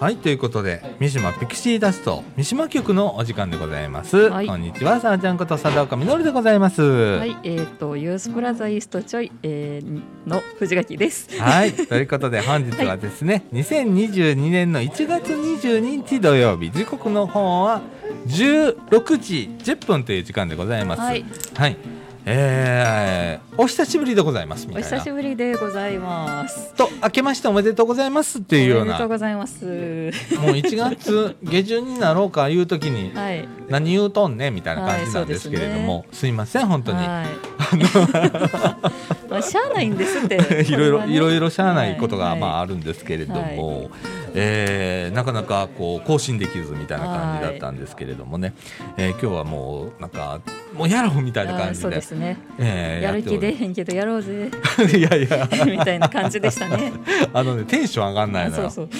[0.00, 4.46] はいということで三島ピクシーダスト三島局のお時間でございます、はい。
[4.46, 6.80] こんにちはさあちゃんこと佐岡みのるでございます。
[6.80, 11.28] は、はいえっ、とユースプラザイーストちょい、えー、の藤垣です。
[11.66, 17.82] い、 ということで本日はですね、2022年の1月22日土曜日時刻の方は
[18.26, 21.02] 16時10分という時間でございます。
[21.02, 21.76] はい、はい
[22.32, 26.72] えー、お久しぶりでございますみおたいな久しぶりでございます。
[26.74, 29.66] と明けましておめでとうございますっていうようおめでなもうとうございます。
[29.66, 37.59] 1月下旬になろうかいう時にはい、何言うとんねみたいな感じなんですけれども、すいません本当に、はい。
[39.28, 40.36] まあ、しゃあないんですって。
[40.68, 41.14] いろいろ、ね。
[41.14, 42.40] いろいろしゃあないことが、はい。
[42.40, 43.90] まああるんですけれども、
[44.34, 48.54] えーなかなかこう更新できずみたいな感じだったんですけれどもね、
[48.96, 50.40] えー今日はもうなんか
[50.76, 52.36] もうやろうみたいなあーそう感じでですね。
[52.58, 54.50] えーやる気出へんけどやろうぜ。
[54.96, 55.48] いやいや。
[55.66, 56.92] みたいな感じでしたね。
[57.32, 58.66] あのねテンション上がんないのよ。
[58.66, 58.98] あそうそ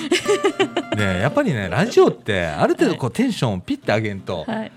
[0.95, 0.97] う。
[0.97, 4.73] ねやっぱりねラジオってある程度こうテンションをピッて上げんとはい。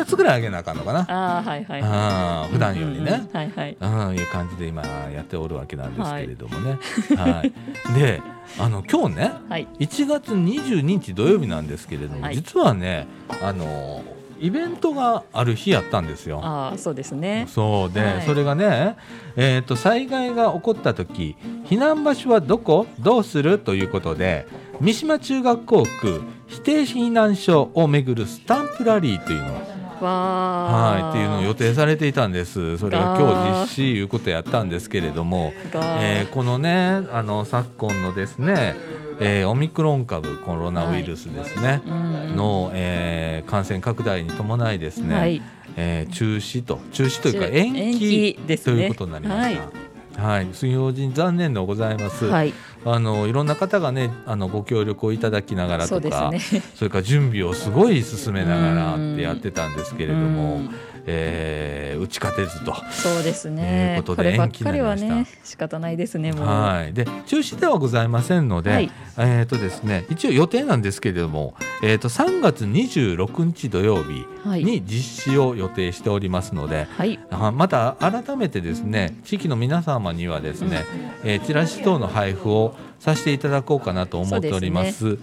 [0.00, 1.82] 2つぐらい上げなあかんのかな、ああはいはい。
[1.82, 3.76] あー普段よりね、はいはい。
[3.80, 6.78] うん、いう感じで今やっておるわけなんですけれどもね。
[7.16, 7.52] はい、
[7.98, 8.20] で
[8.58, 9.66] あの今日ねはい。
[9.78, 13.06] 1月22日土曜日なんですけれども、はい実はね
[13.42, 14.02] あの
[14.38, 16.40] イベントがある日やったんですよ。
[16.44, 17.46] ああそうですね。
[17.48, 18.96] そうで、はいそれがね、
[19.34, 22.86] えー、と災害が起こった時避難場所はどこ？
[23.00, 23.58] どうする？
[23.58, 24.46] ということで
[24.78, 29.75] 三島中学校区指定避難所をめぐるスタンプラリーというのわあ。
[30.04, 32.78] はい、っていうのを予定されていたんです。
[32.78, 38.76] それが今日実施いうことやったんですけれども、がえーこのねあの昨今のですね、
[39.20, 45.42] えーオミクロン株コロナウイルスですね、うんの、えー感染拡大に伴いですね、はい。
[45.76, 49.86] えー中止と中止というか中延延期ということになりました。
[50.16, 52.24] はい、水曜日残念でございます。
[52.24, 52.54] はい。
[52.86, 56.38] あのいろんな方がねあのご協力をいただきながらとか、ね。
[56.74, 60.70] それから準備をすごい進めながらってやってたんですけれどもうん、
[61.06, 62.74] えー打ち勝てずと。
[62.90, 63.94] そうですというね。
[63.98, 66.46] ことで延期になりまね仕方ないですねもう。
[66.46, 74.64] はい、で中止ではございませんので、はいえーとですね、一応予定なんですけれども、えー、と3月26日土曜日はい。
[74.64, 77.18] に実施を予定しておりますので、はい。
[77.30, 80.84] あまた改めてですね地域の皆様にはですね、
[81.24, 84.92] えーチラシ等の配布をさせていただこうかなと思っております。
[84.92, 85.18] すね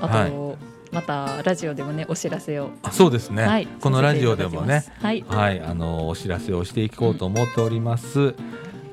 [0.00, 0.63] あと、はい
[0.94, 2.70] またラジオでもねお知らせを。
[2.82, 3.66] あそうですね、はい。
[3.66, 5.24] このラジオでもねはい。
[5.26, 8.34] はい、あのお知らせをしていこうと思っております。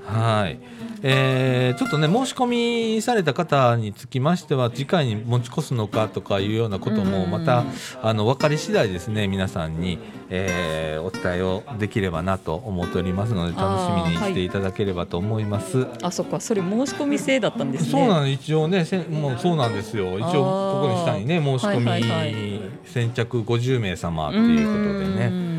[0.06, 0.60] はい。
[1.04, 7.64] えーちょっとね申し込みされた方につきましては次回に持ち越すのかとかいうようなこともうんまた
[8.04, 15.88] あの分かり次第ですね皆さんに、えーお伝えをできればなと思っておりますので楽しみにしていただければと思います。
[16.04, 17.90] あそっかそれ申し込み制だったんですね。
[17.92, 25.30] そうなの一応ねせんもうそうなんですよ一応ここに下にね申し込み、はいはいはい先着50名様っていうことでね。
[25.30, 25.46] ね。
[25.46, 25.51] えー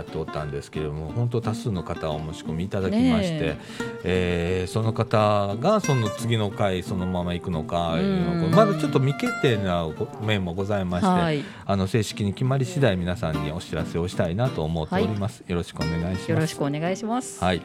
[0.00, 3.58] やっておったんですけれども本当多数の方お申し込みいただきまして、ね
[4.04, 4.64] え。
[4.68, 8.50] ーその方がその次の回そのまま行くのかいうのうん。
[8.50, 11.44] まだちょっと未決定なご面もございまして、はい。
[11.64, 16.30] あの正式に決まり次第皆さんにお知らせをしたいなと思っております、よろしくお願いします。
[16.30, 17.42] よろしくお願いします。
[17.42, 17.62] はい、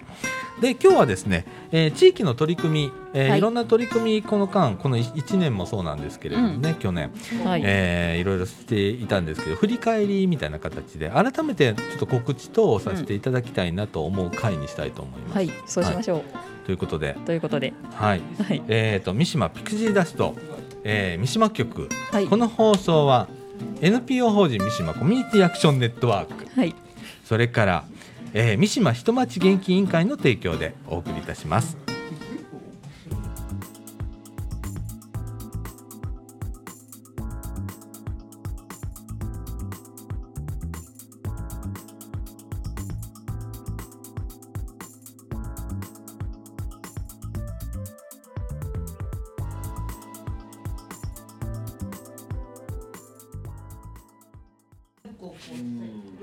[0.61, 3.39] で今日はですね、えー地域の取り組み、えーはい。
[3.39, 7.11] い、ろんな取り組みこの間この1年もそうなんですけれどもね、去年、
[7.43, 7.61] はい。
[7.63, 15.35] えーいろいろしていたんですけど振り返りみたいな形で改めてちょっと告知等をさせていただきたいなと思う回にしたいと思います。
[15.35, 15.51] はい。
[15.67, 16.23] そうしましょう。
[16.65, 17.73] ということで、ということで。
[17.93, 18.61] はいはい。
[18.67, 20.35] えー、と三島ピクジーダスト、
[20.83, 22.37] えー三島局、はいこ。
[22.37, 23.27] の放送は
[23.81, 26.73] NPO 法人三島コミュニティアクションネットワークはい。
[27.23, 27.83] それから、
[28.33, 31.77] えー三島人町元気委員会の提供でお送りいたします。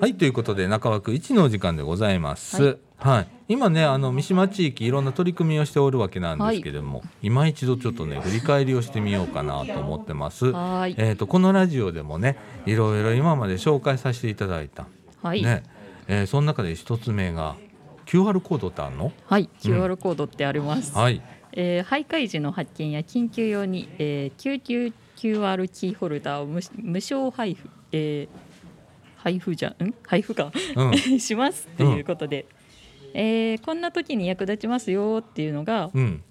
[0.01, 2.79] はいということで中枠一のお時間でございます。
[2.99, 10.47] はい、今ねあの三島地域いろんな取り組みをしておるわけなんですけれども、今一度ちょっとね振り返りをしてみようかなと思ってます。
[10.47, 10.95] はーい。
[10.99, 14.87] えー、とこのラジオでもねいろいろ今まで紹介させていただいた、
[15.23, 15.43] はい。
[15.43, 15.65] ね
[16.07, 17.57] えーその中で一つ目が
[18.07, 19.13] QR コードってあるの？
[19.27, 19.49] はい。
[19.61, 20.97] QR コードってあります。
[20.97, 21.21] はい
[21.53, 28.52] えー徘徊時の発見や緊急用に、えー救急 QR キーホルダーを無無償配布、えー
[29.23, 29.95] 配布じゃん？
[30.07, 30.99] 配布か、うん。
[31.21, 32.47] しますっていうことで、
[33.15, 36.23] えーこんな時に役立ちますよっていうのが、うん。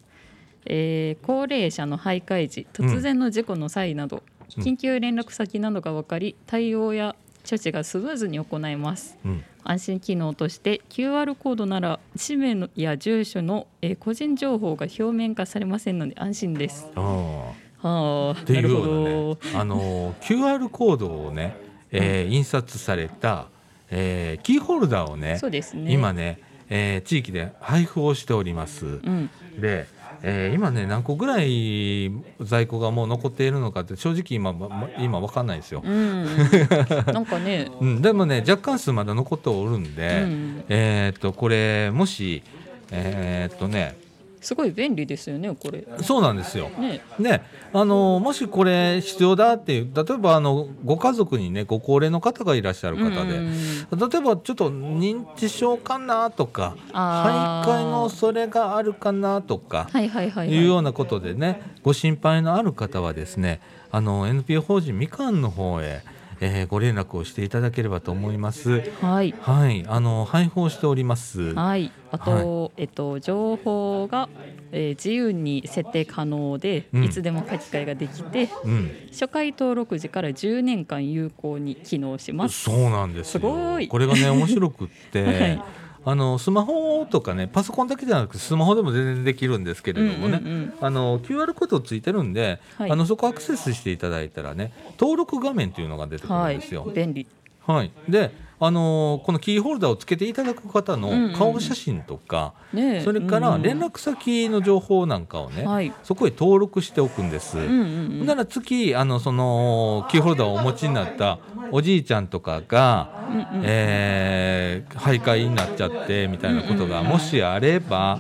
[0.66, 4.24] えー高齢者の徘徊時突然の事故の際など、
[4.58, 4.64] うん。
[4.64, 7.16] 緊急連絡先などが分かり対応や
[7.50, 9.18] 処置がスムーズに行えます。
[9.26, 9.44] うん。
[9.64, 16.92] 安心機能として QR コードなら氏名のや住所の、えー個人情報が表面化されませんので安心です。
[16.96, 17.54] あ
[17.84, 19.40] あ、っていうなるほようど。
[19.46, 21.56] なねあの QR コードをね、
[21.92, 23.48] えー印刷された、
[23.90, 25.38] えーキーホルダーをね
[25.76, 25.92] ね。
[25.92, 26.40] 今ね、
[26.70, 28.86] えー地域で配布をしております。
[28.86, 29.30] うん、
[29.60, 29.88] で、
[30.24, 34.54] えー今ね何個ぐらい在庫がもう残っているのかって正直今
[35.00, 35.90] 今わかんないですよう。
[35.90, 36.26] ん、
[37.14, 42.44] なんかね、うん、でもね若干数まだ残っておるんで、うんえーっとこれもし
[42.92, 43.96] えーっとね
[44.42, 45.86] すごい便利ですよね、これ。
[46.02, 46.70] そうなんですよ。
[46.70, 53.52] ね、ね、あのもしこれ必要だっていう例えばあのご家族にねご高齢の方がいらっしゃる方で、うん
[53.92, 60.66] 例えばちょっと認知症かなとか徘徊の恐れがあるかなとかはいはいはい、いい。
[60.66, 63.60] ようなことでねご心配のある方はですね
[63.92, 66.02] あの NPO 法人みかんの方へ、
[66.42, 68.82] えーご連絡をしていただければと思います。
[69.02, 69.34] はい。
[69.40, 71.54] はい、あの配布をしております。
[71.54, 74.28] はい、あと、えっと、情報が、
[74.72, 82.64] えー自由に設定可能で、うんいつでも書き換えができてうん、初回登録時から10年間有効に機能します。
[82.64, 83.40] そうなんですよ。
[83.40, 85.64] すごいこれがね面白くって、 はい
[86.04, 90.74] あのスマホとかねパソコンだけじゃなくてスマホでも全然できるんですけれどもね、うんうんうん。
[90.82, 92.92] あの QR コードついてるんで、はい。
[92.92, 97.28] あのそこアクセスしていただいたらね登録画面というのが出てくるはいんですよ。、便利。
[97.68, 98.32] はい、で、
[98.64, 105.92] あのーこのキーホルダーをつけていただく方うんうんの顔写真とか、ねえ、それからうん連絡先の情報なんかをね、はい。
[106.04, 107.58] そこへ登録しておくんです。
[107.58, 107.78] うんうんう
[108.24, 108.26] ん。
[108.28, 111.40] なら月あのそのキーホルダーをお持ちになった
[111.72, 118.20] おじいちゃんとかが、うんうんえー徘徊になっちゃってみたいなことがうんうんうんもしあれば、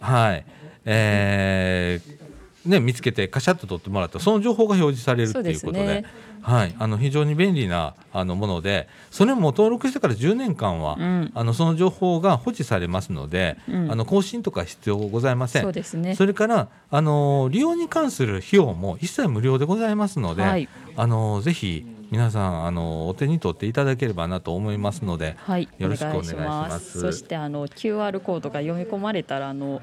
[0.00, 0.44] はい。
[0.84, 2.19] えー
[2.64, 4.18] ね、見つけてカシャッと取ってもらった。
[4.18, 6.02] らその情報が表示されるそうですっていうことで。
[6.02, 6.04] ね。
[6.42, 8.88] はい、あの非常に便利なあのもので。
[9.10, 11.30] それも登録してから10年間は、うん。
[11.34, 13.90] あのその情報が保持されますので、うん。
[13.90, 15.62] あの更新とか必要ございません。
[15.62, 16.14] そうですね。
[16.14, 20.68] それから、あの利用に関する費用も一切無料でございますので、はい。
[20.96, 27.00] あのぜひ皆さんあのお手に取っていただければなと思いますので、はい、よろしくお願いします。
[27.00, 29.80] そしてあの QR コードが読み込まれたらあの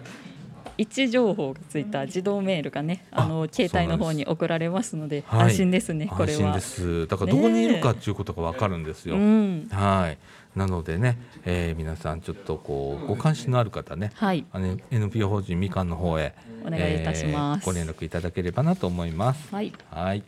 [0.77, 6.62] 位置情報がついた自動メールがねあのあ携帯の方に送られますのではい安心ですね、これは安心で。
[6.62, 7.07] す。
[7.07, 9.15] だからどこにいるかっていうことがわかるんですよ。
[9.15, 10.18] うん、はい。
[10.57, 16.33] なのでね、えー皆さんちょっとこうご関心のある方ね、はい、あの NPO 法人みかんの方へ
[16.65, 19.53] お願いいたしますえーご連絡いただければなと思います。
[19.53, 20.23] はい、はい。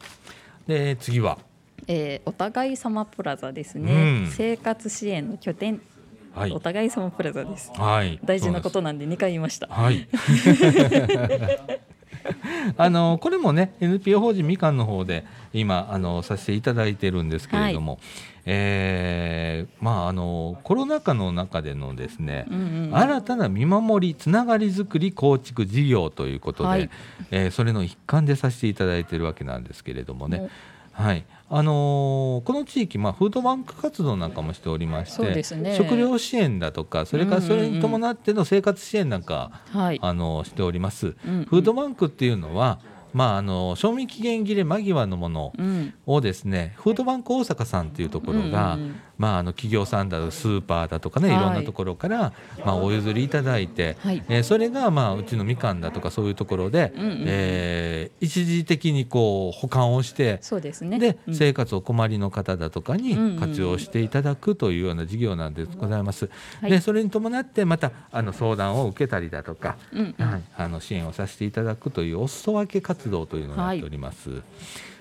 [0.68, 1.40] で次は、
[1.88, 4.28] えーお互い様プラザですうねん。
[4.28, 5.82] 生活支援の拠点、
[6.34, 7.72] はいお互い様プラザです。
[7.74, 8.20] はい。
[8.24, 9.68] 大事なことなんで2回言いました。
[9.68, 10.08] はい。
[12.78, 18.00] あのこれもね NPO 法人みかんの方で今あのさせていただいてるんですけれども、
[18.46, 26.90] えーまああのコロナ禍の中でのですね、うんうん、新たな見守りつながりづくり構築事業ということで、はい
[27.32, 30.50] えーそれの一環でさせていただいているわけなんですけれどもねも、
[31.00, 31.26] はい。
[31.52, 35.76] あのーこの地域、まあ、フードバンク活動なんかもしておりまして、ね。
[35.76, 41.16] 食料支援だとかそれからそれに伴っての生活支援なんか、はい、あのしております。
[41.26, 41.46] うんうん。
[41.46, 42.80] フードバンクっていうのは、
[43.14, 48.88] まあ、あの賞味期限切れ間際のものうん、をですねフードバンク大阪さんっていうところが、うんうん。
[48.88, 51.38] うんまあ、あの企業さんだとスーパーだとかね、はい。
[51.38, 52.32] い、ろんなところから、
[52.66, 54.24] まあ、お譲りいただいて、はい。
[54.30, 61.00] えーそれが、まあ、うちのみかんだとかそういうところで、うんうんえー一時的にこう保管をしてそうですね。
[61.00, 61.36] で、うん。
[61.36, 63.40] 生活お困りの方だとかにうんうんうん。
[63.40, 66.30] 活用していただくというような事業なんでございます。
[66.62, 66.72] はい。
[66.72, 70.28] でそれに伴ってまたあの相談を受けたりだとか、うんうん。
[70.28, 74.42] はい、あの支援をさせていただくというお裾分け活動というのをやっております。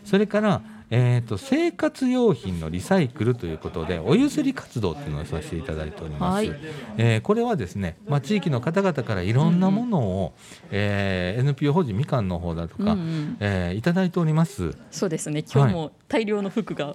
[0.05, 6.35] それから、えー、と生活用品のリサイクルということでお譲り活動というのをさせていただいております。
[6.37, 6.55] はい
[6.97, 10.35] えーこれはですね、まあ、地域の方々からいろんなものを、
[10.71, 14.75] えー NPO 法人みかんの方だとか、うんうんえーいただいております。
[14.91, 15.45] そうですね。
[15.53, 16.95] 今日も大量の服が、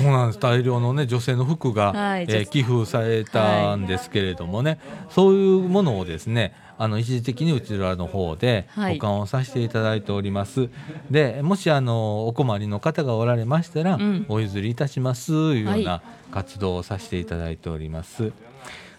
[0.00, 8.94] そうなんです大量の、ね、女性の服が、はいえー寄付されたんですけれどもね、そういうものをですねあの一時的にうちらの方ではい。
[8.94, 10.70] 保管をさせていただいております、
[11.10, 14.26] でもしあのお困りの方がおられましたら、うん。
[14.28, 18.32] お譲りいたしますいうようはな活動をさせていただいております、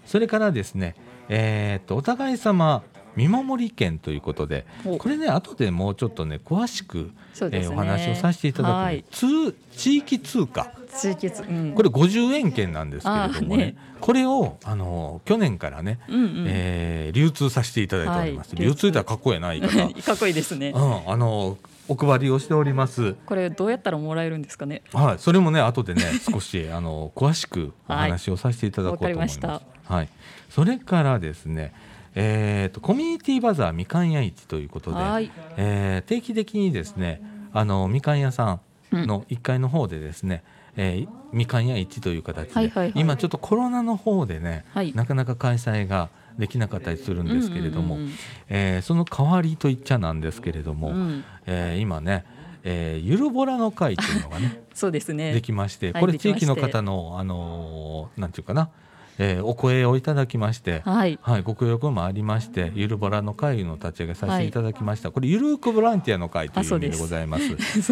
[0.05, 0.95] それからですね、
[1.29, 2.83] えー、とお互い様
[3.15, 4.97] 見守り券ということでお。
[4.97, 7.11] これね後でもうちょっとね詳しく、ね。
[7.51, 9.05] えーお話をさせていただく、はい。
[9.11, 13.65] 通地域通貨地域つ、うん、これ50円券なんですけれどもね。
[13.65, 13.75] ね。
[14.01, 18.65] これをあの去年からね、うんうん、えー流通させていただいております、はい。
[18.65, 20.69] 流通ってかっこええな言い方 かっこいいですね。
[20.75, 23.15] うん、あのお配りをしております。
[23.25, 24.83] これどうやったらもらえるんですかね？
[24.93, 29.39] はい、それもね後でね 少しあの詳しくお話をさせていただこうと思います。
[29.39, 29.93] はい。
[29.93, 30.09] はい、
[30.49, 31.73] それからですね、
[32.13, 35.31] えーとコミュニティバザーみかん屋市ということで、はい。
[35.57, 37.21] えー定期的にですね
[37.53, 38.59] あのみかん屋さ
[38.93, 40.43] んの1階の方でですね、
[40.81, 42.99] えーみかん屋市という形で、はいはいはい。
[42.99, 44.93] 今ちょっとコロナの方でね、はい。
[44.95, 46.09] なかなか開催が
[46.39, 48.13] できなかったりするんですけれども、うんうんうん
[48.49, 52.25] えーその代わりといっちゃなんですけれども、うんえー今ね、
[52.63, 55.33] えーゆるぼらの会というのがね そうですね。
[55.33, 58.69] できまして、はいこれ地域の方のあのーなんていうかな、
[59.19, 60.81] えーお声をいただきまして。
[60.85, 61.19] はい。
[61.21, 65.11] はい、ご協力もありまして、ゆるぼらの会の立ち上げさせていただきました。
[65.11, 67.43] これゆるくボランティアの会という意味でございます。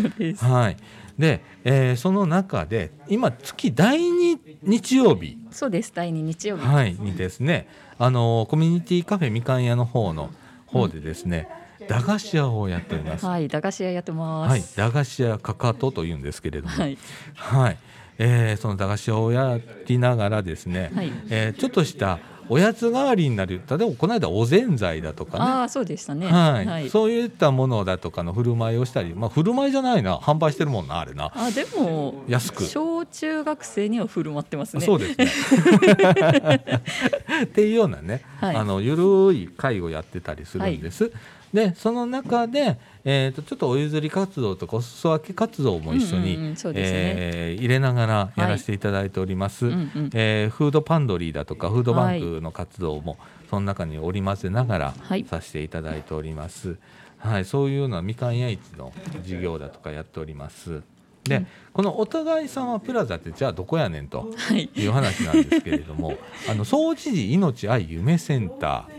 [0.44, 0.78] はい。
[1.20, 5.92] で、えーその中で今月第2日曜日、そうです。
[5.94, 6.66] 第二日曜日。
[6.66, 7.68] はい、にですね、
[8.00, 10.30] あのーコミュニティカフェみかん屋の方の
[10.68, 11.50] 方でですね、
[11.88, 13.26] 駄菓子屋をやっております。
[13.26, 16.98] はい駄菓子屋やってまはい、す駄菓子屋かかとというんですけれども、はい。
[17.36, 17.78] はい、
[18.20, 21.12] えーその駄菓子屋をやりながらですね、はい。
[21.30, 22.20] えーちょっとした
[22.50, 23.62] おやつ代わりになる。
[23.70, 25.44] 例えばこの間おぜんざいだとかね。
[25.44, 26.28] ああそうでしたね。
[26.28, 26.66] はい。
[26.66, 26.90] はい。
[26.90, 30.18] そういったものだとかの振る舞いをしたり、まあ、振る舞いじゃないな。
[30.18, 32.64] 販売してるもんなあれな、あでも安く。
[32.64, 34.86] 小中学生には振る舞ってますね。
[34.86, 35.28] そうですね。
[37.44, 38.56] っていうようなね、はい。
[38.56, 41.12] あのゆるい会をやってたりするんです。
[41.54, 46.38] でその中で、えー、とちょっとお譲り活動とかお裾分け活動も一緒に、
[46.76, 53.18] えー入れながらやらせていただいております、うんうんえーフードパンドリーだとかフードバンクの活動も
[53.50, 55.26] その中に織り交ぜながらはい。
[55.26, 56.78] させていただいております。
[57.18, 60.82] はい、そういうようなみかん屋市の事業だとかやっております。
[61.24, 64.70] で、このお互い様プラザってじゃあどこやねんとはい。
[64.76, 66.16] いう話なんですけれども、
[66.50, 68.97] あの総知事命愛夢センター、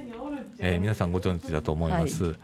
[0.59, 2.37] えー皆さんご存知だと思います。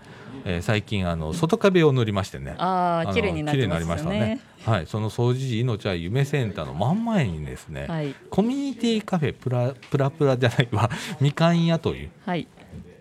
[0.44, 2.52] えー最近あの外壁を塗りましてね。
[2.52, 4.40] のああ綺麗になりましたねね。
[4.64, 10.90] はい、その総知事命愛夢センターの真ん前にですね、はいコミュニティカフェプラプラプラじゃないわ
[11.21, 12.47] みかん屋というはい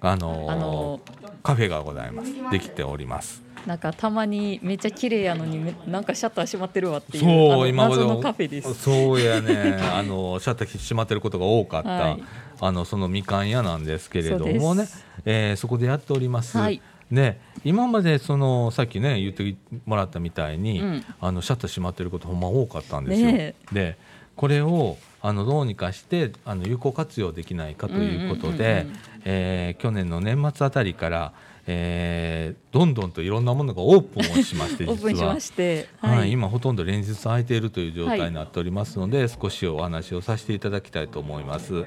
[0.01, 1.01] あのーあの
[1.41, 2.31] カフェがございます。
[2.51, 3.41] できております。
[3.65, 8.73] なんかたまにめっちゃ綺麗やのにめなんかシャッター閉まってるわっていうそう今まで謎のカフェです。
[8.73, 12.23] そうやね あのシャッター閉まってることが多かった、はい。
[12.59, 14.83] あのそのみかん屋なんですけれどもね。
[14.83, 15.05] です。
[15.25, 16.81] えーそこでやっております、はい。
[17.11, 19.55] で今までそのさっきね言って
[19.85, 21.05] もらったみたいに、うん。
[21.21, 23.97] あのシャッター閉まってることほんま多かったんですよ、ねで
[24.35, 28.93] これをあのどうにかしてあの有効活用できないかということでうん。
[29.25, 31.33] えー去年の年末あたりから、
[31.65, 41.85] えーどんどんといろんなものがオープンをしまして オープンし実はましてはい、今ほとんど連日空いているという状態になっておりますので、少しお話をさせていただきたいと思います。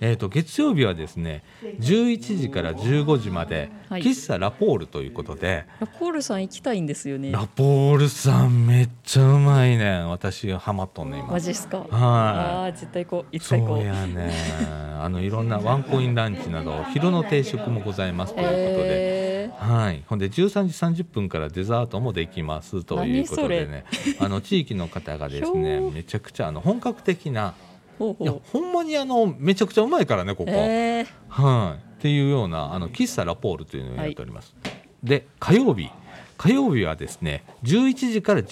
[0.00, 4.02] えー、と月曜日はですね11時から15時まで、はい。
[4.02, 7.32] 喫茶ラポールということで、ラポールさん行きたいんですよね。
[7.32, 10.08] ラポールさんめっちゃうまいねん。
[10.10, 11.32] 私ハマっとんねん今。
[11.32, 11.86] マジっすか？
[11.90, 13.78] ああ絶対行こういつそか行こう。
[13.80, 14.32] うやね
[15.00, 23.84] あのいろんなワンコインランチなど昼の定食もございますということで、えはい、ほんで13時30分からデザートもできますということでね。
[24.18, 27.67] あの地域の方がですね めちゃくちゃあの本格的なー、
[27.98, 34.54] ほういやほんまにあのめちゃくちゃうまいからねここ、えー、はい、っていうようなあの喫茶ラポールというのをやっております、
[35.02, 35.90] で火曜日。
[36.38, 38.44] 火曜日はですね11時から14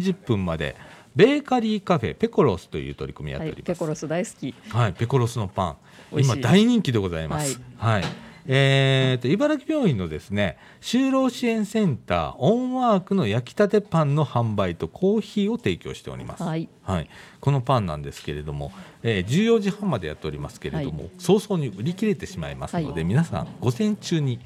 [0.00, 0.76] 時30分まで
[1.16, 4.54] ベーカリーカフェペコロスという取り組みやっはいております、ペコロス大好き。
[4.68, 5.76] はい、ペコロスのパン。
[6.12, 7.60] 今大人気でございます。
[7.76, 8.04] はい。
[8.46, 16.42] えーと茨城病院のですね就労支援センターオンワークの焼きたてパンの販売とコーヒーを提供しております。
[16.42, 16.68] はい。
[17.40, 23.04] このパンなんですけれども、えー14時半までやっておりますけれども、早々に売り切れてしまいますので、はい。
[23.04, 24.40] 皆さん午前中に。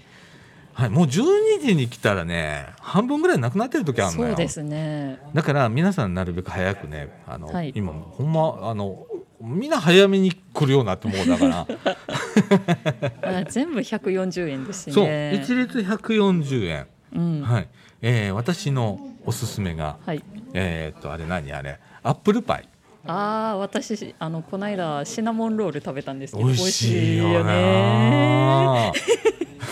[0.74, 4.28] はい、もう12時に来たらね半分ぐらいなくなってる時あるのよ。
[4.30, 5.18] そうですね。
[5.34, 7.72] だから皆さんなるべく早くねあの、はい。
[7.74, 9.06] 今ほんまあの
[9.42, 11.66] みんな早めに来るようになってもうだから。
[13.40, 17.42] あ全部140円ですそうね一律140円、うん。
[17.42, 17.68] はい。
[18.02, 20.22] えー私のおすすめが、はい。
[20.54, 21.78] えーっとあれ何あれ？
[22.02, 22.68] アップルパイ。
[23.04, 28.92] ああ私あのこの間シナモンロール食べたんですけど美味しいよね。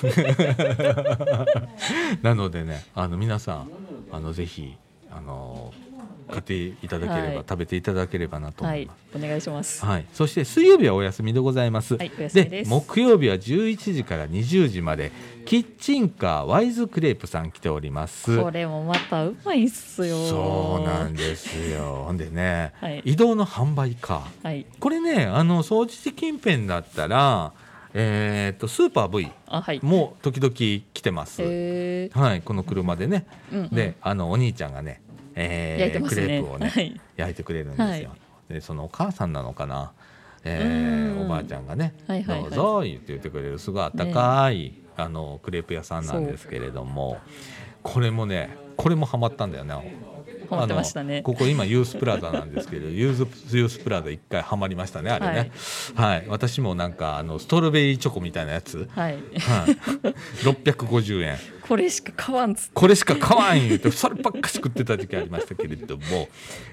[2.23, 3.69] なのでねあの皆さん
[4.11, 4.75] あのぜひ
[5.13, 5.73] あの
[6.31, 9.17] 買っていただければ、はい食べていただければなと思はいいます。
[9.17, 11.97] お願いしますはい、そして水曜日はお休みでございます。
[11.97, 12.29] はいで
[12.65, 15.11] す木曜日は11時から20時まで
[15.45, 18.41] キッチンカーワイズクレープさん来ております。
[18.41, 22.05] これもまたうまいっすよそうなんですよ。
[22.07, 24.47] ほんでね、はい移動の販売カー。
[24.47, 27.53] はいこれね、あの掃除地近辺だったら、
[27.95, 31.43] えー、とスーパー V も時々来てます。
[31.43, 33.27] へえはい、この車でね。
[33.53, 35.01] うんうんで、あのお兄ちゃんがね、
[35.35, 36.09] えーね。
[36.09, 37.01] クレープをね、はい。
[37.17, 38.15] 焼いてくれるんですよ。
[38.49, 39.93] で、そのお母さんなのかな？
[40.45, 41.27] えーうん。
[41.27, 42.51] おばあちゃんがね、はいはいはい。
[42.51, 47.19] どうぞ言って言ってくれるすごいあったかい、あのクレープ屋さんなんですけれども
[47.83, 49.97] これもねこれもハマったんだよね。
[50.49, 51.23] ハマね。
[51.23, 55.53] ここ今ユースプラザなんですけど ユースユースプラザ一回ハマりましたねあれね。
[55.95, 59.13] はい、私もなんかあのストロベリーチョコみたいなやつ、はい。
[59.13, 59.21] はい、
[60.43, 61.37] 650円
[61.71, 62.71] これしか買わんっつって。
[62.75, 66.29] これしか買わん言うてそればっかし食ってた時期ありましたけれども。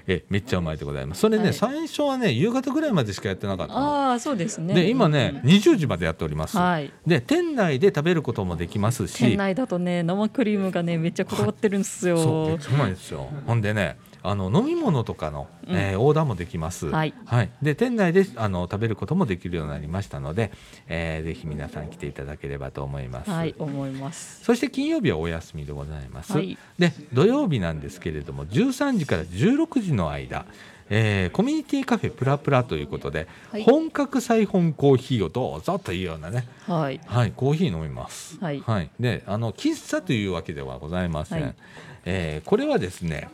[0.08, 1.20] えめっちゃうまいでございます。
[1.20, 1.54] それね、はい。
[1.54, 3.78] 最初はね夕方ぐらいまでしかやってなかったの。
[3.78, 4.74] ああそうですね。
[4.74, 6.92] で今ね、20時までやっております、はい。
[7.06, 9.16] で店内で食べることもできますし。
[9.18, 13.28] 店内だとね生クリームがねめっちゃこだわってるんですよ、そうめっちゃうまいですよ。
[13.46, 15.76] ほんでねあの飲み物とかの、うん。
[15.76, 17.14] えーオーダーもできます、はい。
[17.62, 20.52] で店内であの食べることもできるようになりましたので、
[20.86, 24.44] えーぜひ皆さん来ていただければと思います、はい思います。
[24.44, 26.56] そして金曜日はお休みでございます、はい。
[26.78, 30.46] で土曜日なんですけれども13時から16時の間
[30.90, 33.62] えーコミュニティカフェプラプラということで、はい。
[33.62, 36.46] 本格サイフォンコーヒーをどうぞというようなね。
[36.66, 37.00] はい。
[37.06, 38.38] はい、コーヒー飲みます。
[38.40, 38.62] はい。
[38.98, 41.42] で、あの喫茶というわけではございません。
[41.42, 41.54] はい。
[42.04, 43.28] えーこれはですね。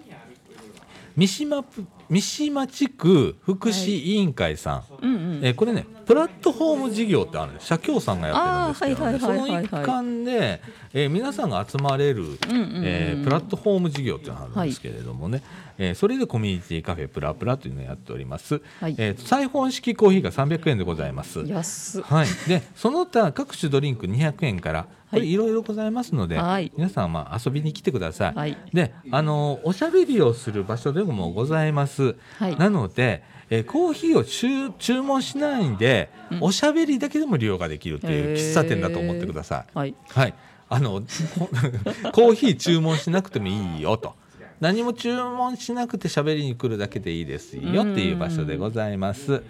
[1.17, 1.65] 三島
[2.09, 5.41] 三島地区福祉委員会さん、うんうん。
[5.45, 7.67] えーこれねプラットフォーム事業ってあるんです。
[7.67, 10.61] 社協さんがやってるんですけど、ね、そはいはいはいはいの一環で、
[10.93, 15.43] えー皆さんが集まれる、うんうんうんえープラットフォーム事業っていうのがあるんですけれどもね、
[15.79, 18.95] えーそれでコミュニティカフェプラプラというのをやっております、はい。
[18.99, 21.41] えーサイフォン式コーヒーが300円でございます。
[21.41, 26.71] はい、でその他各種ドリンク200円からこれはいいろいろございますので、はい。
[26.77, 28.35] 皆さんまあ遊びに来てください。
[28.35, 28.59] はい。
[28.73, 31.94] であのおしゃべりをする場所でもございます。
[32.39, 32.57] はい。
[32.57, 36.39] なので、えーコーヒーを注注文しないで、うん。
[36.43, 39.79] おしゃべりだけでも利用ができるっていう喫茶店だと思ってください。
[39.79, 39.95] はい。
[40.09, 40.35] はい、
[40.69, 41.49] あのこ
[42.13, 44.15] コーヒー注文しなくてもいいよと。
[44.61, 49.43] 何も注文しなくて喋りに来るだけでいいですよっていう場所でございます。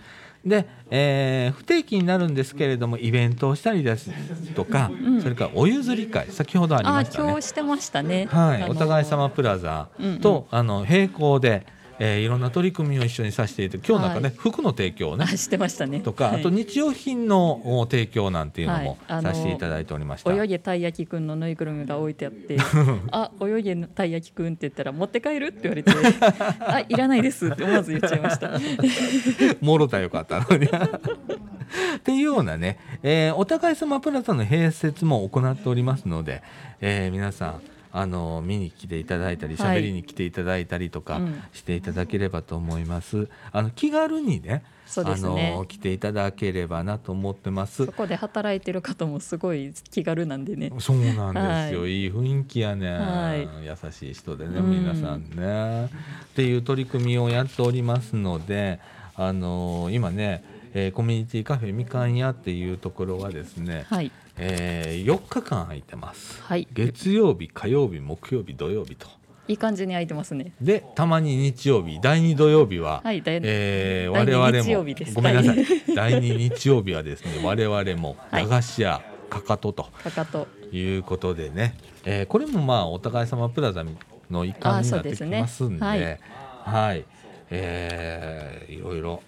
[0.45, 4.11] で、えー不定期になるんですけれどもイベントをしたりです
[4.55, 5.23] とか、ん。
[5.23, 7.31] それからお譲り会先ほどありましたね。
[7.31, 7.47] 今日。
[7.47, 8.27] してましたね。
[8.31, 8.71] はい、あのー。
[8.73, 9.89] お互い様プラザ
[10.21, 11.67] と、あの並行で、
[11.99, 20.33] えーいろんな取り組みを一緒にさせていて今日なんかね、はい服の提供をねあしてましたねとか、はいあと日用品のお提供なんていうのもさせていただいておりました。
[20.33, 22.57] 泳げたい焼きくんのぬいぐるみが置いてあって
[23.13, 25.93] 「あ泳げたい焼きくん」って言ったら「持って帰る?」って言われて
[26.61, 28.51] 「あいらないです」って思わず言っちゃいました
[29.65, 30.67] もろたらよかったのに。
[30.67, 36.43] っていうようなね、えーお互い様プラザの併設も行っておりますので、
[36.81, 37.61] えー皆さん
[37.97, 39.79] あの見に来ていただいたりはい。
[39.79, 41.43] 喋りに来ていただいたりとかうん。
[41.53, 43.29] していただければと思います。
[43.53, 44.63] あの気軽にねね。
[44.97, 47.87] あの来ていただければなと思ってます。
[47.87, 47.93] そ。
[47.93, 50.73] こで働いてる方もすごい気軽なんでね。
[50.79, 53.49] そうなんですよ、、はいい雰囲気やね、はい。
[53.65, 54.71] 優しい人でねうん。
[54.71, 55.87] 皆さんね。
[55.87, 55.89] っ
[56.35, 58.81] ていう取り組みをやっておりますので、
[59.15, 60.43] あの今ね、
[60.75, 64.11] えーコミュニティカフェみかん屋っていうところはですね、はい。
[64.37, 66.43] えー4日間空いてます。
[66.43, 66.67] はい。
[66.73, 69.07] 月曜日火曜日木曜日土曜日と。
[69.47, 70.53] いい感じに空いてますね。
[70.61, 75.15] でたまに日曜日第2土曜日は、はい第えー我々も日曜日です。
[75.15, 75.67] ごめんなさい、はい。
[75.95, 78.43] 第2日曜日はですね我々もはい。
[78.45, 79.85] 駄菓子屋かかとと。
[80.03, 80.49] かかと。
[80.73, 83.85] いうことでね、えーこれもまあお互い様プラザ
[84.29, 86.21] の一環になってきますんで、あそうですね。
[86.65, 87.05] はい、
[87.51, 89.23] えーいろいろ。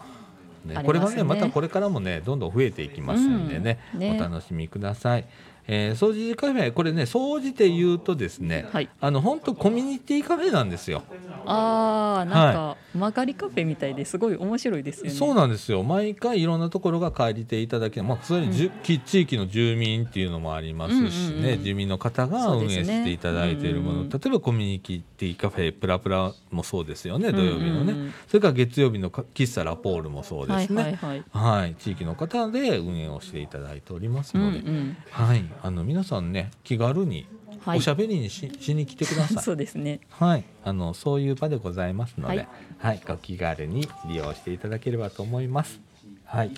[0.67, 0.81] ね。
[0.85, 4.01] これがねまたこれからもねどんどん増えていきますんでね,、うん。
[4.01, 4.17] ね。
[4.19, 5.25] お楽しみください。
[5.69, 8.89] えー、掃除カフェこれね掃除で言うとですね、はい。
[9.01, 11.03] あの本当コミュニティカフェなんですよ。
[11.45, 15.11] あーなんか、曲がりカフェみたいですごい面白いですよね。
[15.11, 15.83] そうなんですよ。
[15.83, 21.65] 毎回いろんなところが帰りていただけまあそれにじゅ、き地域の住民っていうのもありますしね、うんうんうん。
[21.65, 27.33] 住民の方が運営していただいているもの、うんうん例えばコミュニティカフェプラプラもそうですよね。
[27.33, 27.99] 土曜日のね、うん。
[27.99, 31.73] うんうんそれから月曜日のか喫茶ラポールもそうですね、はいはいははい。
[31.73, 37.27] い地域の方で運営をしていただいておりますうんので、うんはい、あの皆さんね気軽にはい
[37.67, 39.43] おしゃべりにし,、しに来てください。
[39.43, 40.01] そうですね。
[40.11, 42.47] はい、あのそういう場でございますので、は
[42.79, 42.97] はい。
[42.97, 45.81] い、ご気軽に利用していただければと思います。
[46.25, 46.51] はい。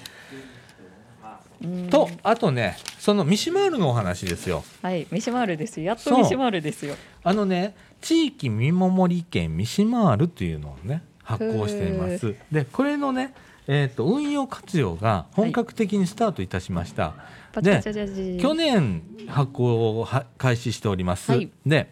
[1.62, 1.88] うん。
[1.88, 4.64] とあとねそのミシマールのお話ですよ。
[4.82, 5.06] はい。
[5.10, 5.86] ミシマールですよ。
[5.86, 6.94] やっとミシマールですよ。
[7.24, 12.34] あのね地域見守り券ミシマールっていうのをね発行しています。
[12.50, 13.34] でこれのね
[13.70, 17.14] えー、と運用活用が本格的にスタートいたしました、
[17.52, 18.38] パチパチパチパチ。
[18.38, 21.50] 去年発行をは開始しております、はい。
[21.66, 21.90] で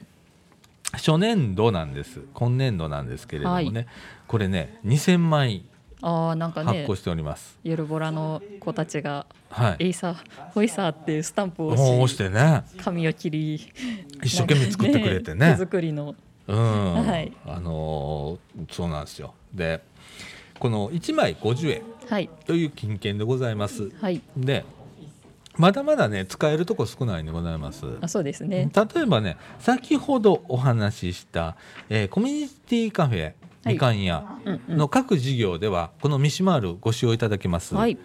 [0.92, 2.22] 初年度なんです。
[2.32, 3.86] 今年度なんですけれどもね、はい。
[4.26, 5.66] これね2000枚
[6.00, 9.84] ああなんかね発行しております、ゆるぼらの子たちがはい。
[9.84, 10.16] エイサー
[10.54, 12.64] ホイサーっていうスタンプを押押ししてね。
[12.78, 13.54] 紙を切り
[14.22, 16.14] 一生懸命作ってくれてね手作りの。
[16.48, 17.32] うん、はい。
[17.44, 19.34] あのーそうなんですよ。
[19.52, 19.82] で
[20.58, 22.30] この1枚50円はい。
[22.46, 23.90] という金券でございます。
[24.00, 24.22] はい。
[24.36, 24.64] で
[25.56, 27.84] まだまだね使えるとこ少ないんでございます。
[28.00, 28.70] あそうですね。
[28.74, 31.56] 例えばね先ほどお話しした、
[31.88, 33.22] えーコミュニティカフェ
[33.64, 33.74] はい。
[33.74, 34.24] みかん屋
[34.68, 37.98] の各事業ではこのミシマールご使用いただけます、はい。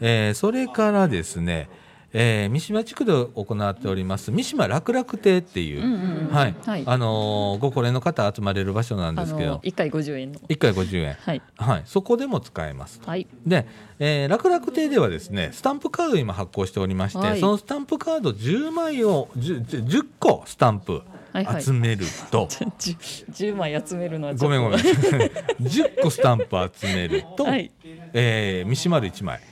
[0.00, 1.68] えーそれからですね、
[2.14, 6.34] えー三島地区で行っております三島楽々亭っていう、うんうんうん。
[6.34, 6.82] はい、はい。
[6.86, 9.50] あのーご高齢の方集まれる場所なんであすけど。
[9.52, 10.40] の一回50円の。
[10.40, 11.42] 1回50円、はい。
[11.56, 13.00] はい、そこでも使えます。
[13.04, 13.26] はい。
[13.46, 13.66] で、
[13.98, 17.40] えー楽々亭ではですねスタンプカードを今発行しておりまして、はい。
[17.40, 21.62] そのスタンプカード10枚を 10, 10個スタンプはいはい。
[21.62, 22.46] 集めると、
[22.78, 24.78] 10枚集めるのはごめんごめん。
[25.62, 27.70] 10個スタンプ集めると、はい。
[28.12, 29.36] えー三島丸1枚。
[29.36, 29.51] はい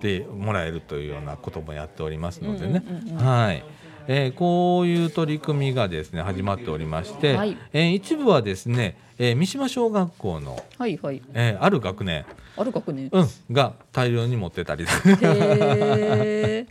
[0.00, 2.82] でもらえるというようなこともやっておりますのでね、
[3.16, 3.64] はい。
[4.08, 7.56] えーこういう取り組みがですね始まっておりまして、はい。
[7.72, 11.22] えー一部はですね、えー三島小学校の、はいはい。
[11.34, 12.24] えーある学年、
[12.56, 13.08] ある学年。
[13.12, 16.66] うん、が大量に持ってたりへ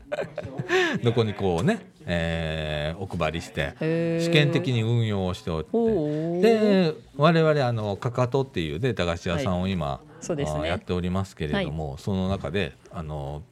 [1.04, 6.42] どこにこうね、えーお配りしてえ試験的に運用をしておって。
[6.42, 10.62] で我々あのかかとっていうね駄菓子屋さんを今、そうですね。
[10.62, 13.44] あやっておりますけれども、その中であの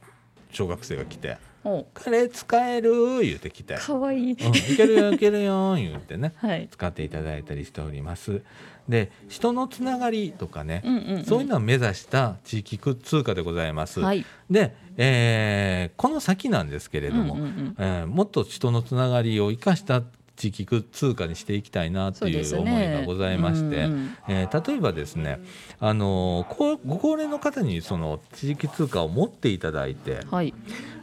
[0.54, 3.74] 小学生が来てお「カレー使える」言うてきて。
[3.74, 6.68] かわいい「うん、いけるよいけるよ」言うてね はい。
[6.70, 8.42] 使っていただいたりしております。
[8.88, 11.24] で人のつながりとかね、うんうんうん。
[11.24, 14.00] そういうのを目指した地域通貨でございます。
[14.00, 14.24] はい。
[14.50, 17.76] で、えーこの先なんですけれども、うんうんうん。
[17.78, 20.02] えーもっと人のつながりを生かした
[20.36, 25.40] 地域通貨にしていきたいなという思いねがございまして、うんうんえー例えばですね、
[25.80, 30.54] あのご高齢の方にその地域通貨を持っていただいてはい。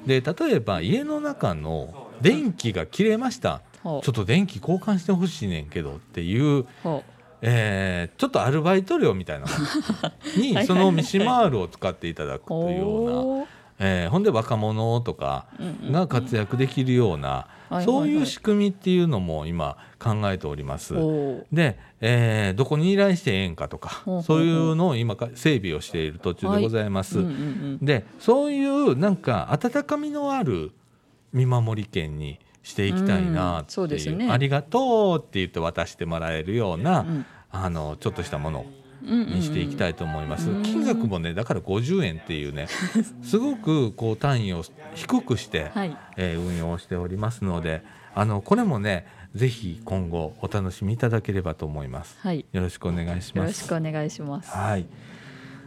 [0.05, 3.61] で例えば家の中の電気が切れました。
[3.83, 7.01] ちょはっと電気交換してほしいねんけどっていう、あは
[7.41, 9.51] えーちょっとアルバイト料みたいなも
[10.37, 13.11] のに そのミシマールを使っていただくあというような。
[13.13, 13.47] ほ
[13.79, 15.91] えーほんで若者とかううんうん。
[15.91, 20.95] が活躍できるような、はいはいそういう仕組みっていうのも今考えております。
[20.95, 27.19] おで、えーどこに依頼してええんかとかそういうのを今か整備をしている途中でございます。
[27.19, 30.71] うんうんうんでそういうなんか温かみのある
[31.31, 34.29] 見守り券にしていきたいなっていう,、ですね。
[34.29, 38.61] ありがとうって言って渡してもらえるような、うんあのちょっとしたもの。
[38.61, 40.49] うんうんにしていきたいと思います。
[40.49, 42.67] うん金額もねだから50円っていうね
[43.23, 44.63] すごくこう単位を
[44.95, 47.83] 低くして、はいえー運用しておりますので
[48.13, 52.17] あのこれもねぜひ今後お楽しみいただければと思います。
[52.19, 53.67] はいよろしくお願いしよろします。
[53.67, 54.85] くお願いしますはい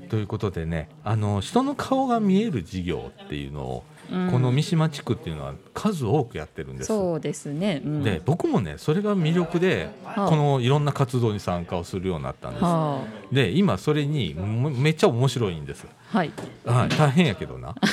[0.08, 6.88] ということでねあの人の顔が見える事業っていうのを、うんこの三島地区っていうのは数多くやってるんです。
[6.88, 12.64] そうですねうんで僕もねそれが魅力で、はあこのいろんあ活動に参加をするようになったんです。
[12.64, 15.86] はで今それにめめっちゃ面白いんです。
[16.12, 16.32] あはい
[16.64, 17.74] はい、大変やけどな。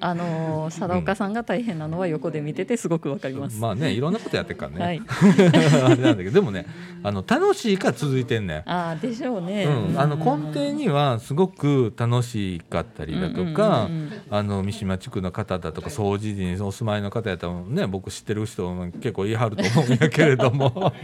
[0.00, 3.60] あのー貞岡さんが大変なのは横で見ててすごくわかります。
[3.60, 4.84] まあねいろんなことやってるからね。
[4.84, 5.02] はい。
[5.84, 6.66] あれなんだけどでもね
[7.02, 8.70] あの楽しいから続いてんねん。
[8.70, 9.64] ああでしょうね。
[9.64, 14.12] うん、あの根底にはすごく楽しかったりだとか、うんうんうんうん。
[14.30, 20.92] あの三島地区の方だとか総除時にお住まいの方やったらね僕知ってる人も結構言い張ると思うんやけれども。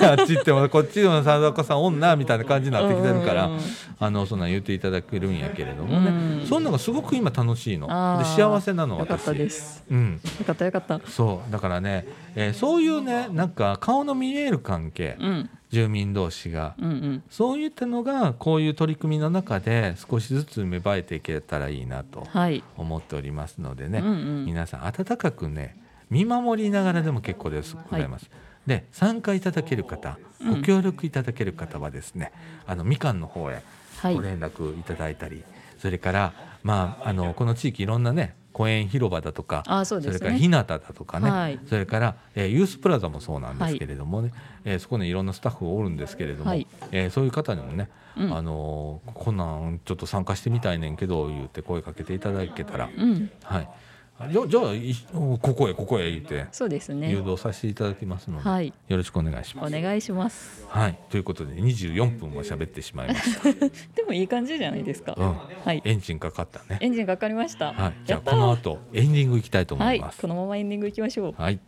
[0.00, 3.62] あっち行ってもこっちの佐岡さん女みたいな感じになってきてるから、うんうんうん。
[3.98, 6.46] あのそんなん言っていただけるんやけれどもね、うん。
[6.46, 7.86] そんなのがすごく今楽しいの。
[8.18, 9.84] で幸せなの私よかったです。
[9.90, 11.00] うん、よかったよかった。
[11.06, 11.52] そう。
[11.52, 15.50] だからね、えーそういうねなんか顔の見える関係、うん。
[15.70, 16.74] 住民同士が。
[16.78, 17.22] うんうん。
[17.30, 22.64] そういったのがこういう取り組みの中で少しずつ芽生えていけたらいいなとはい。
[22.76, 24.10] 思っておりますのでね、うんう
[24.42, 24.44] ん。
[24.46, 25.76] 皆さん温かくね
[26.08, 27.76] 見守りながらでも結構です。
[27.90, 28.30] ございます。
[28.66, 30.60] で参加いただける方うん。
[30.60, 32.32] ご協力いただける方はですね、
[32.66, 33.62] あのみかんの方へ
[33.98, 34.14] はい。
[34.14, 35.42] ご連絡いただいたり、
[35.78, 41.60] それから、まあ、あのこの地域いろんなね公園広場だとかあそれから日向だとかね、はい。
[41.68, 44.32] それから、えーユースプラザもそうなんですけれどもね、
[44.64, 46.66] えーそこにいろんなスタッフがおるんですけれども、はい。
[46.90, 48.34] えーそういう方にもね、うん。
[48.34, 53.30] あのーこんなんちょっと参加してみたいねんけど言って声かけていただけたら、うん。
[53.44, 53.68] はい、
[54.18, 56.46] じゃあじゃあいここへここへ言って。
[56.50, 57.10] そうですね。
[57.10, 58.72] 誘導させていただきますので、はい。
[58.88, 59.76] よろしくお願いします。
[59.76, 60.66] お願いします。
[60.68, 63.52] はい、ということで24分も喋ってしまいました。
[63.94, 65.82] でもいい感じじゃないですか、うん、はい。
[65.84, 66.78] エンジンかかったね。
[66.80, 70.20] エンジンかかりました、はい、じゃあこの後エンディングいきたいと思はいいます。
[70.20, 71.34] このままエンディングいきましょう。
[71.36, 71.60] はい。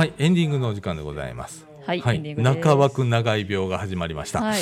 [0.00, 1.66] はい、エンディングのお時間でございます。
[1.84, 4.40] はい、はいエンディングです中枠長い病が始まりました。
[4.40, 4.60] はい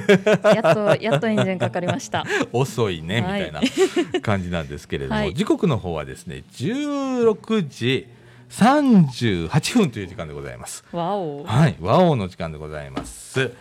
[0.56, 2.24] やっとやっとエンジンかかりました
[2.54, 3.70] 遅いねみはいたい
[4.14, 8.08] な感じなんですけれども、 はい時刻の方はですね16時
[8.50, 10.82] 38分という時間でございます。
[10.90, 13.52] わおはい、和王の時間でございます。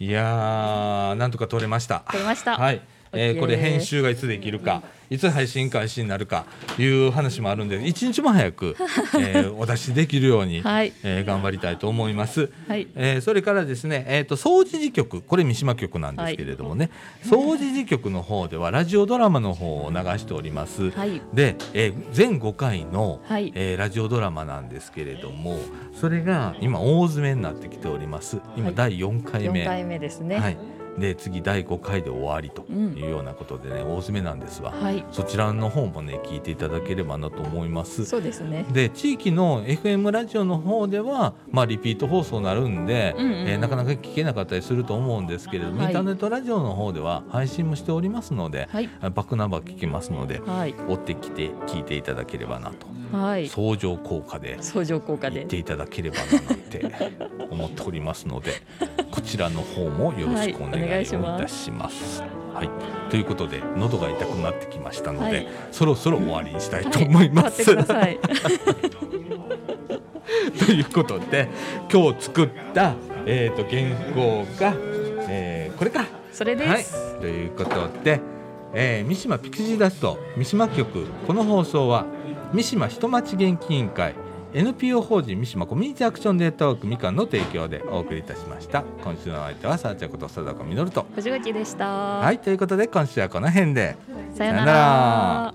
[0.00, 2.02] いやー、なんとか撮れました。
[2.10, 2.80] 撮れましたはい、
[3.16, 6.46] えーこれ編集がいつできるか、いつ配信開始になるか
[6.78, 8.76] いう話もあるんで、一日も早く、
[9.18, 10.92] えーお出しできるように、はい。
[11.02, 12.50] えー頑張りたいと思います。
[12.68, 12.86] はい。
[12.94, 16.90] えーそれからですね、えー、と総除時局これ三島局なんですけれどもね、
[17.22, 20.90] 総除時局の方ではラジオドラマの方を流しております。
[20.90, 21.20] はい。
[21.32, 23.52] で、えー全5回の、はい。
[23.54, 25.58] えーラジオドラマなんですけれども
[26.00, 28.38] それが今大詰めになってきております。
[28.56, 28.74] 今はい。
[28.74, 30.38] 第4回目、4回目ですね。
[30.38, 30.56] はい、
[30.98, 35.04] で次第5回で終わりとうんいうようなことでね、大詰めなんですわ、はい。
[35.12, 38.04] そちらの方もね聞いていただければなと思います。
[38.04, 38.64] そうですね。
[38.72, 43.48] で地域の FM ラジオの方では、まあ、リピート放送になるんで、うんうんうん。
[43.48, 45.86] えーなかなか聞けなかったりすると思うんですけれども、はい。
[45.88, 48.88] インターネットラジオの方では配信もしておりますので、はい。
[49.02, 50.74] バックナンバー聞けますのではい。
[50.88, 52.86] 追ってきて聞いていただければなと。
[53.16, 53.48] はい。
[53.48, 55.36] 相乗効果で相乗効果で。
[55.36, 56.92] 言っていただければななんて
[57.50, 58.52] 思っておりますので
[59.16, 62.22] こちらの方もよろしくお願いをいはいお願いしますたします。
[62.52, 62.70] はい、
[63.10, 67.64] ということで喉が痛くなってきましたので、はいそろそろ終わりにしたいと思います。
[67.64, 67.72] と
[70.70, 71.48] いうことで
[71.90, 74.74] 今日作った、えー、と原稿が、
[75.28, 76.04] えーこれか。
[76.30, 78.20] それです、はい、ということで、
[78.74, 82.04] えー三島ピクシーダスト三島局この放送は
[82.52, 84.14] 三島人町元気委員会
[84.56, 88.84] NPO 法人三島コミュニティアクションネットワークみかんの提供でお送りいたしました。
[89.04, 91.04] 今週の相手はさあちゃんこと貞子みのると。
[91.14, 93.98] 藤垣でした、はいということで今週はこの辺で。
[94.34, 95.54] さよなら